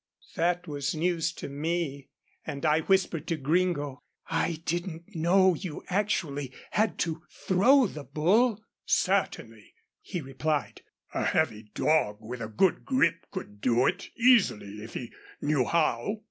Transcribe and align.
That 0.33 0.67
was 0.67 0.95
news 0.95 1.31
to 1.33 1.47
me, 1.47 2.09
and 2.43 2.65
I 2.65 2.79
whispered 2.79 3.27
to 3.27 3.35
Gringo, 3.35 4.01
"I 4.25 4.53
didn't 4.65 5.15
know 5.15 5.53
you 5.53 5.83
actually 5.89 6.51
had 6.71 6.97
to 7.01 7.21
throw 7.29 7.85
the 7.85 8.03
bull." 8.03 8.63
"Certainly," 8.83 9.75
he 10.01 10.19
replied, 10.19 10.81
"a 11.13 11.23
heavy 11.25 11.69
dog 11.75 12.17
with 12.19 12.41
a 12.41 12.47
good 12.47 12.83
grip 12.83 13.27
could 13.29 13.61
do 13.61 13.85
it 13.85 14.09
easily, 14.17 14.81
if 14.81 14.95
he 14.95 15.13
knew 15.39 15.65
how." 15.65 16.17